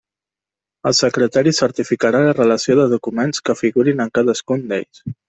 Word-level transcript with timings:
El 0.91 0.93
secretari 0.99 1.53
certificarà 1.57 2.21
la 2.29 2.33
relació 2.39 2.79
de 2.79 2.87
documents 2.95 3.45
que 3.51 3.57
figurin 3.61 4.03
en 4.07 4.15
cadascun 4.19 4.65
d'ells. 4.73 5.05